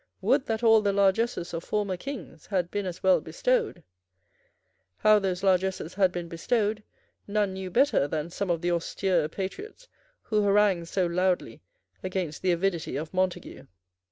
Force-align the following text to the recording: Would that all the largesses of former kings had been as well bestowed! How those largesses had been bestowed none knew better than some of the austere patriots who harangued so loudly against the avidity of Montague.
Would 0.19 0.47
that 0.47 0.63
all 0.63 0.81
the 0.81 0.91
largesses 0.93 1.53
of 1.53 1.63
former 1.63 1.95
kings 1.95 2.47
had 2.47 2.71
been 2.71 2.87
as 2.87 3.03
well 3.03 3.21
bestowed! 3.21 3.83
How 4.97 5.19
those 5.19 5.43
largesses 5.43 5.93
had 5.93 6.11
been 6.11 6.27
bestowed 6.27 6.81
none 7.27 7.53
knew 7.53 7.69
better 7.69 8.07
than 8.07 8.31
some 8.31 8.49
of 8.49 8.63
the 8.63 8.71
austere 8.71 9.29
patriots 9.29 9.87
who 10.23 10.41
harangued 10.41 10.87
so 10.87 11.05
loudly 11.05 11.61
against 12.01 12.41
the 12.41 12.51
avidity 12.51 12.95
of 12.95 13.13
Montague. 13.13 13.67